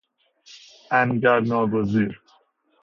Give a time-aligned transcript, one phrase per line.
[1.01, 2.21] انگل ناگزیر